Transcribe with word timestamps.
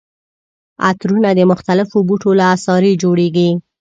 عطرونه 0.89 1.29
د 1.37 1.41
مختلفو 1.51 1.97
بوټو 2.07 2.31
له 2.39 2.45
عصارې 2.53 2.91
جوړیږي. 3.03 3.49